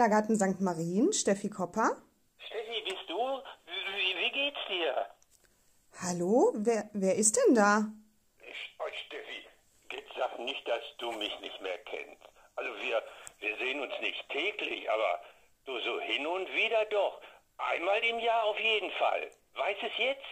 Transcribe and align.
Kindergarten 0.00 0.34
St. 0.34 0.62
Marien, 0.62 1.12
Steffi 1.12 1.50
Kopper. 1.50 1.94
Steffi, 2.38 2.80
bist 2.88 3.04
du? 3.06 3.18
Wie, 3.66 4.16
wie 4.18 4.30
geht's 4.32 4.58
dir? 4.66 4.94
Hallo, 6.00 6.54
wer, 6.56 6.88
wer 6.94 7.16
ist 7.16 7.36
denn 7.36 7.54
da? 7.54 7.84
Ich, 8.40 8.76
oh, 8.78 8.88
Steffi, 9.06 9.44
jetzt 9.92 10.08
sag 10.16 10.38
nicht, 10.38 10.66
dass 10.66 10.80
du 10.96 11.12
mich 11.12 11.38
nicht 11.42 11.60
mehr 11.60 11.76
kennst. 11.84 12.22
Also 12.56 12.70
wir, 12.80 13.02
wir 13.40 13.58
sehen 13.58 13.78
uns 13.82 13.92
nicht 14.00 14.26
täglich, 14.30 14.90
aber 14.90 15.20
du 15.66 15.78
so 15.80 16.00
hin 16.00 16.26
und 16.26 16.50
wieder 16.54 16.82
doch. 16.86 17.20
Einmal 17.58 18.02
im 18.02 18.20
Jahr 18.20 18.44
auf 18.44 18.58
jeden 18.58 18.90
Fall. 18.92 19.30
Weiß 19.54 19.76
es 19.82 19.98
jetzt? 19.98 20.24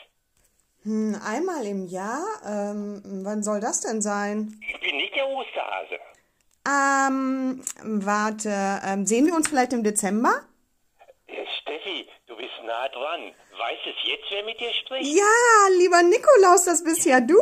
Hm, 0.84 1.20
einmal 1.22 1.66
im 1.66 1.84
Jahr? 1.88 2.24
Ähm, 2.42 3.02
wann 3.22 3.42
soll 3.42 3.60
das 3.60 3.82
denn 3.82 4.00
sein? 4.00 4.58
Ich 4.66 4.80
bin 4.80 4.96
nicht 4.96 5.14
der 5.14 5.28
Osterhase. 5.28 5.98
Ähm, 6.68 7.64
warte, 7.82 8.50
ähm, 8.84 9.06
sehen 9.06 9.24
wir 9.26 9.34
uns 9.34 9.48
vielleicht 9.48 9.72
im 9.72 9.82
Dezember? 9.82 10.42
Äh, 11.26 11.46
Steffi, 11.62 12.06
du 12.26 12.36
bist 12.36 12.52
nah 12.64 12.88
dran. 12.88 13.32
Weiß 13.56 13.78
es 13.86 13.96
jetzt, 14.04 14.26
wer 14.30 14.44
mit 14.44 14.60
dir 14.60 14.72
spricht? 14.74 15.16
Ja, 15.16 15.78
lieber 15.78 16.02
Nikolaus, 16.02 16.66
das 16.66 16.84
bist 16.84 17.06
ja 17.06 17.20
du. 17.20 17.40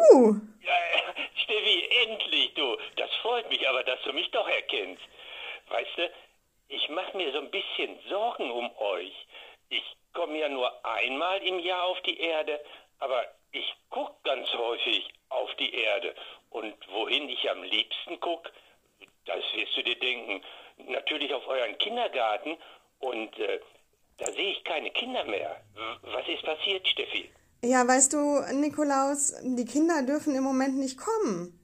Ja, 0.63 0.73
Steffi, 1.43 1.89
endlich, 2.05 2.55
du. 2.55 2.77
Das 2.97 3.11
freut 3.23 3.49
mich 3.51 3.69
aber, 3.69 3.83
dass 3.83 4.01
du 4.05 4.13
mich 4.13 4.31
doch 4.31 4.47
erkennst. 4.47 5.03
Weißt 5.71 5.97
du, 5.97 6.09
ich 6.69 6.89
mache 6.91 7.17
mir 7.17 7.33
so 7.33 7.39
ein 7.39 7.51
bisschen 7.51 7.99
Sorgen 8.09 8.49
um 8.53 8.71
euch. 8.79 9.27
Ich 9.71 9.97
komme 10.15 10.39
ja 10.39 10.49
nur 10.49 10.71
einmal 10.85 11.43
im 11.43 11.59
Jahr 11.59 11.83
auf 11.85 12.01
die 12.03 12.21
Erde, 12.21 12.61
aber 13.01 13.25
ich 13.51 13.75
gucke 13.91 14.15
ganz 14.23 14.47
häufig 14.55 15.09
auf 15.31 15.53
die 15.57 15.75
Erde. 15.75 16.15
Und 16.51 16.75
wohin 16.93 17.29
ich 17.29 17.51
am 17.51 17.65
liebsten 17.65 18.21
gucke, 18.21 18.53
das 19.27 19.43
wirst 19.55 19.77
du 19.77 19.83
dir 19.83 19.99
denken, 19.99 20.43
natürlich 20.89 21.33
auf 21.35 21.47
euren 21.47 21.77
Kindergarten. 21.79 22.57
Und 22.99 23.39
äh, 23.39 23.61
da 24.19 24.27
sehe 24.33 24.53
ich 24.53 24.65
keine 24.65 24.91
Kinder 24.91 25.25
mehr. 25.25 25.61
Was 26.03 26.27
ist 26.29 26.43
passiert, 26.43 26.87
Steffi? 26.89 27.31
Ja, 27.63 27.87
weißt 27.87 28.13
du, 28.13 28.41
Nikolaus, 28.53 29.35
die 29.43 29.65
Kinder 29.65 30.03
dürfen 30.03 30.35
im 30.35 30.45
Moment 30.45 30.77
nicht 30.79 30.99
kommen. 30.99 31.59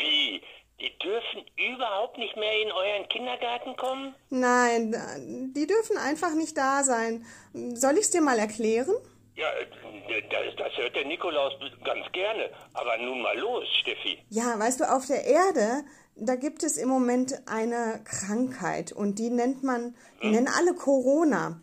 Wie? 0.00 0.42
Die 0.80 0.98
dürfen 0.98 1.44
überhaupt 1.56 2.18
nicht 2.18 2.36
mehr 2.36 2.60
in 2.60 2.70
euren 2.70 3.08
Kindergarten 3.08 3.76
kommen? 3.76 4.14
Nein, 4.28 5.52
die 5.54 5.66
dürfen 5.66 5.96
einfach 5.96 6.34
nicht 6.34 6.58
da 6.58 6.82
sein. 6.82 7.24
Soll 7.54 7.96
ich's 7.96 8.10
dir 8.10 8.20
mal 8.20 8.38
erklären? 8.38 8.94
Ja, 9.36 9.48
äh, 9.50 10.22
das, 10.30 10.56
das 10.56 10.76
hört 10.76 10.96
der 10.96 11.04
Nikolaus 11.04 11.52
ganz 11.84 12.10
gerne. 12.12 12.50
Aber 12.74 12.96
nun 12.98 13.20
mal 13.22 13.38
los, 13.38 13.64
Steffi. 13.80 14.18
Ja, 14.30 14.58
weißt 14.58 14.80
du, 14.80 14.90
auf 14.90 15.06
der 15.06 15.24
Erde, 15.24 15.84
da 16.16 16.36
gibt 16.36 16.62
es 16.62 16.76
im 16.78 16.88
Moment 16.88 17.42
eine 17.46 18.00
Krankheit 18.04 18.92
und 18.92 19.18
die 19.18 19.30
nennt 19.30 19.62
man, 19.62 19.94
die 20.22 20.30
nennen 20.30 20.48
alle 20.48 20.74
Corona. 20.74 21.60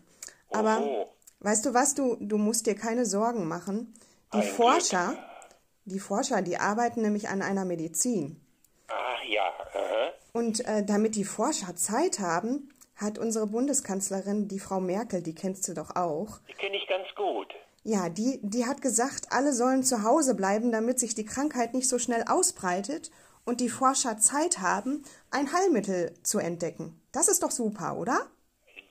Aber 0.50 0.80
Oh. 0.82 1.08
weißt 1.40 1.66
du 1.66 1.74
was, 1.74 1.94
du, 1.94 2.16
du 2.20 2.38
musst 2.38 2.66
dir 2.66 2.76
keine 2.76 3.04
Sorgen 3.06 3.48
machen. 3.48 3.92
Die 4.32 4.38
Ein 4.38 4.42
Forscher, 4.44 5.16
die 5.84 5.98
Forscher, 5.98 6.42
die 6.42 6.56
arbeiten 6.58 7.02
nämlich 7.02 7.28
an 7.28 7.42
einer 7.42 7.64
Medizin. 7.64 8.40
Ach 8.88 9.22
ja, 9.28 9.42
aha. 9.74 10.12
Und 10.32 10.64
äh, 10.66 10.84
damit 10.84 11.16
die 11.16 11.24
Forscher 11.24 11.74
Zeit 11.76 12.18
haben, 12.20 12.68
hat 12.96 13.18
unsere 13.18 13.46
Bundeskanzlerin, 13.46 14.48
die 14.48 14.60
Frau 14.60 14.80
Merkel, 14.80 15.22
die 15.22 15.34
kennst 15.34 15.66
du 15.68 15.74
doch 15.74 15.94
auch, 15.96 16.38
die 16.48 16.54
kenne 16.54 16.76
ich 16.76 16.86
ganz 16.86 17.06
gut. 17.14 17.54
ja, 17.84 18.08
die, 18.08 18.38
die 18.42 18.66
hat 18.66 18.80
gesagt, 18.82 19.26
alle 19.30 19.52
sollen 19.52 19.82
zu 19.82 20.02
Hause 20.04 20.34
bleiben, 20.34 20.72
damit 20.72 20.98
sich 20.98 21.14
die 21.14 21.24
Krankheit 21.24 21.74
nicht 21.74 21.88
so 21.88 21.98
schnell 21.98 22.24
ausbreitet 22.28 23.10
und 23.44 23.60
die 23.60 23.68
Forscher 23.68 24.16
Zeit 24.18 24.58
haben, 24.58 25.04
ein 25.30 25.52
Heilmittel 25.52 26.14
zu 26.22 26.38
entdecken. 26.38 27.00
Das 27.12 27.28
ist 27.28 27.42
doch 27.42 27.50
super, 27.50 27.96
oder? 27.98 28.26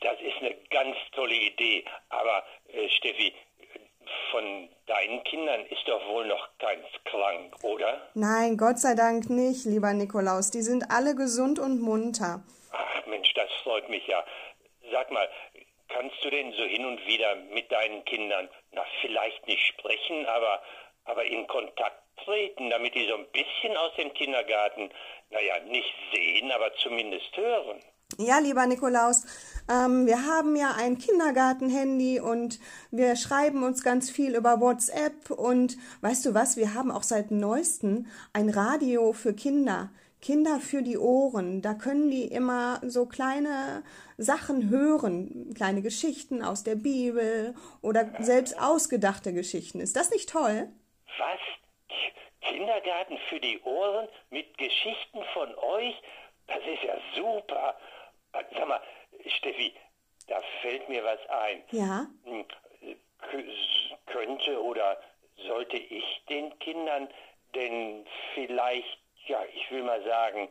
Das 0.02 0.20
ist 0.22 0.38
eine 0.42 0.56
ganz 0.70 0.96
tolle 1.14 1.36
Idee. 1.36 1.86
Aber, 2.10 2.44
äh, 2.68 2.90
Steffi, 2.90 3.34
von 4.34 4.68
deinen 4.88 5.24
Kindern 5.26 5.64
ist 5.68 5.88
doch 5.88 6.06
wohl 6.08 6.26
noch 6.26 6.50
keins 6.58 6.88
krank, 7.06 7.56
oder? 7.62 8.02
Nein, 8.16 8.58
Gott 8.58 8.80
sei 8.80 8.96
Dank 8.96 9.30
nicht, 9.30 9.66
lieber 9.66 9.94
Nikolaus. 9.94 10.50
Die 10.50 10.64
sind 10.64 10.90
alle 10.90 11.14
gesund 11.14 11.60
und 11.60 11.80
munter. 11.80 12.44
Ach 12.72 13.06
Mensch, 13.06 13.32
das 13.36 13.50
freut 13.64 13.88
mich 13.90 14.06
ja. 14.08 14.26
Sag 14.92 15.12
mal, 15.12 15.30
kannst 15.88 16.16
du 16.24 16.32
denn 16.32 16.52
so 16.54 16.64
hin 16.64 16.84
und 16.84 17.06
wieder 17.06 17.36
mit 17.54 17.72
deinen 17.72 18.04
Kindern, 18.06 18.50
na 18.72 18.84
vielleicht 19.02 19.48
nicht 19.48 19.68
sprechen, 19.68 20.26
aber, 20.26 20.64
aber 21.06 21.26
in 21.26 21.46
Kontakt 21.46 22.02
treten, 22.26 22.72
damit 22.72 22.96
die 22.96 23.08
so 23.08 23.16
ein 23.16 23.28
bisschen 23.28 23.78
aus 23.78 23.94
dem 23.98 24.12
Kindergarten, 24.16 24.90
naja, 25.30 25.60
nicht 25.60 25.94
sehen, 26.12 26.52
aber 26.52 26.74
zumindest 26.78 27.38
hören? 27.38 27.80
Ja, 28.20 28.38
lieber 28.40 28.66
Nikolaus, 28.68 29.26
ähm, 29.70 30.06
wir 30.06 30.26
haben 30.26 30.56
ja 30.56 30.76
ein 30.78 30.98
Kindergarten-Handy 30.98 32.20
und 32.20 32.60
wir 32.92 33.16
schreiben 33.16 33.64
uns 33.64 33.84
ganz 33.84 34.10
viel 34.12 34.36
über 34.36 34.60
WhatsApp 34.60 35.32
und 35.32 35.78
weißt 36.02 36.26
du 36.26 36.34
was, 36.34 36.58
wir 36.58 36.74
haben 36.76 36.92
auch 36.92 37.04
seit 37.04 37.32
neuestem 37.32 38.06
ein 38.34 38.50
Radio 38.50 39.14
für 39.14 39.34
Kinder. 39.34 39.90
Kinder 40.22 40.60
für 40.60 40.84
die 40.84 40.98
Ohren. 40.98 41.62
Da 41.62 41.74
können 41.74 42.10
die 42.10 42.26
immer 42.26 42.80
so 42.84 43.06
kleine 43.06 43.84
Sachen 44.18 44.70
hören, 44.70 45.54
kleine 45.56 45.82
Geschichten 45.82 46.44
aus 46.44 46.64
der 46.64 46.76
Bibel 46.76 47.56
oder 47.82 48.06
selbst 48.20 48.60
ausgedachte 48.62 49.34
Geschichten. 49.34 49.82
Ist 49.82 49.96
das 49.96 50.12
nicht 50.12 50.30
toll? 50.30 50.70
Was? 51.18 51.40
Kindergarten 52.42 53.18
für 53.30 53.40
die 53.40 53.60
Ohren 53.64 54.08
mit 54.30 54.58
Geschichten 54.58 55.24
von 55.34 55.54
euch? 55.56 55.96
Das 56.48 56.60
ist 56.60 56.84
ja 56.84 56.96
super. 57.16 57.76
Sag 58.34 58.68
mal, 58.68 58.82
Steffi, 59.38 59.74
da 60.28 60.42
fällt 60.62 60.90
mir 60.90 61.04
was 61.04 61.20
ein. 61.30 61.64
Ja. 61.72 62.08
Hm, 62.26 62.46
k- 62.48 63.44
Könnte 64.08 64.62
oder 64.62 65.00
sollte 65.48 65.78
ich 65.78 66.24
den 66.30 66.58
Kindern 66.60 67.10
denn 67.56 68.06
vielleicht, 68.34 69.00
ja, 69.28 69.44
ich 69.54 69.70
will 69.72 69.84
mal 69.84 70.04
sagen, 70.04 70.50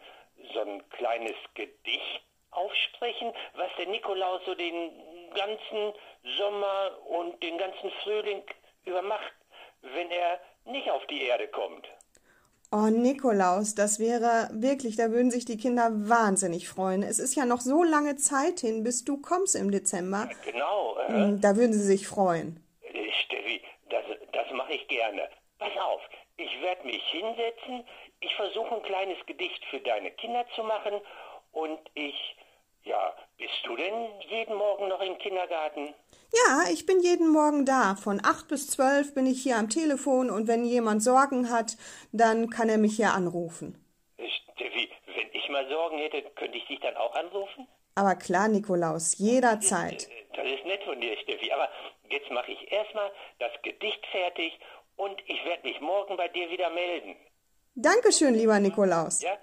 so 0.54 0.60
ein 0.60 0.88
kleines 0.90 1.34
Gedicht 1.54 2.22
aufsprechen, 2.50 3.32
was 3.54 3.70
der 3.76 3.86
Nikolaus 3.86 4.42
so 4.46 4.54
den 4.54 4.90
ganzen 5.34 5.92
Sommer 6.36 6.98
und 7.06 7.42
den 7.42 7.58
ganzen 7.58 7.90
Frühling 8.02 8.42
über 8.84 9.02
macht, 9.02 9.32
wenn 9.82 10.10
er 10.10 10.40
nicht 10.64 10.90
auf 10.90 11.04
die 11.06 11.22
Erde 11.24 11.48
kommt? 11.48 11.86
Oh, 12.74 12.86
Nikolaus, 12.88 13.74
das 13.74 13.98
wäre 13.98 14.48
wirklich, 14.52 14.96
da 14.96 15.10
würden 15.10 15.30
sich 15.30 15.44
die 15.44 15.58
Kinder 15.58 15.90
wahnsinnig 15.92 16.68
freuen. 16.70 17.02
Es 17.02 17.18
ist 17.18 17.34
ja 17.34 17.44
noch 17.44 17.60
so 17.60 17.82
lange 17.82 18.16
Zeit 18.16 18.60
hin, 18.60 18.82
bis 18.82 19.04
du 19.04 19.20
kommst 19.20 19.54
im 19.56 19.70
Dezember. 19.70 20.30
Genau, 20.46 20.96
äh, 21.06 21.12
Mm, 21.12 21.40
Da 21.42 21.54
würden 21.56 21.74
sie 21.74 21.82
sich 21.84 22.08
freuen. 22.08 22.64
Äh, 22.82 23.12
Steffi, 23.24 23.60
das, 23.90 24.02
das 24.32 24.50
mache 24.52 24.72
ich 24.72 24.88
gerne. 24.88 25.28
Pass 25.58 25.76
auf, 25.84 26.00
ich 26.38 26.62
werde 26.62 26.86
mich 26.86 27.02
hinsetzen, 27.10 27.84
ich 28.20 28.34
versuche 28.36 28.74
ein 28.76 28.82
kleines 28.84 29.18
Gedicht 29.26 29.62
für 29.66 29.80
deine 29.80 30.10
Kinder 30.12 30.46
zu 30.54 30.62
machen 30.62 30.94
und 31.52 31.78
ich, 31.92 32.36
ja, 32.84 33.12
bist 33.36 33.52
du 33.64 33.76
denn 33.76 33.92
jeden 34.30 34.54
Morgen 34.54 34.88
noch 34.88 35.02
im 35.02 35.18
Kindergarten? 35.18 35.92
Ja, 36.34 36.64
ich 36.72 36.86
bin 36.86 37.00
jeden 37.00 37.28
Morgen 37.28 37.66
da. 37.66 37.94
Von 37.94 38.20
acht 38.24 38.48
bis 38.48 38.68
zwölf 38.68 39.14
bin 39.14 39.26
ich 39.26 39.42
hier 39.42 39.56
am 39.58 39.68
Telefon 39.68 40.30
und 40.30 40.48
wenn 40.48 40.64
jemand 40.64 41.02
Sorgen 41.02 41.50
hat, 41.50 41.76
dann 42.12 42.48
kann 42.48 42.68
er 42.70 42.78
mich 42.78 42.96
hier 42.96 43.12
anrufen. 43.12 43.76
Steffi, 44.16 44.88
wenn 45.06 45.28
ich 45.32 45.48
mal 45.50 45.68
Sorgen 45.68 45.98
hätte, 45.98 46.22
könnte 46.34 46.56
ich 46.56 46.66
dich 46.66 46.80
dann 46.80 46.96
auch 46.96 47.14
anrufen? 47.14 47.66
Aber 47.94 48.14
klar, 48.14 48.48
Nikolaus, 48.48 49.18
jederzeit. 49.18 50.08
Äh, 50.08 50.24
Das 50.36 50.46
ist 50.46 50.64
nett 50.64 50.82
von 50.84 50.98
dir, 51.00 51.14
Steffi, 51.18 51.52
aber 51.52 51.68
jetzt 52.08 52.30
mache 52.30 52.50
ich 52.52 52.72
erstmal 52.72 53.10
das 53.38 53.52
Gedicht 53.62 54.04
fertig 54.10 54.58
und 54.96 55.20
ich 55.26 55.44
werde 55.44 55.68
mich 55.68 55.78
morgen 55.82 56.16
bei 56.16 56.28
dir 56.28 56.48
wieder 56.50 56.70
melden. 56.70 57.14
Dankeschön, 57.74 58.34
lieber 58.34 58.58
Nikolaus. 58.58 59.20
Ja? 59.22 59.36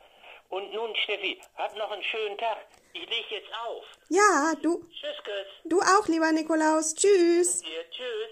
Und 0.49 0.73
nun, 0.73 0.95
Steffi, 0.95 1.39
hab 1.55 1.75
noch 1.77 1.91
einen 1.91 2.01
schönen 2.03 2.37
Tag. 2.39 2.57
Ich 2.93 3.07
leg 3.09 3.25
jetzt 3.29 3.49
auf. 3.67 3.85
Ja, 4.09 4.53
du, 4.61 4.83
Tschüss, 4.91 5.23
Küss. 5.23 5.47
du 5.65 5.79
auch, 5.81 6.07
lieber 6.07 6.31
Nikolaus. 6.31 6.95
Tschüss. 6.95 7.61
Dir, 7.61 7.89
tschüss. 7.91 8.29